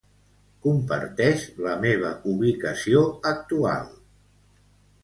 Comparteix 0.67 1.43
la 1.67 1.75
meva 1.83 2.09
ubicació 2.33 3.05
actual. 3.35 3.87